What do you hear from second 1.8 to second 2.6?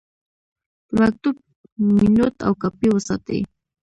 مینوټ او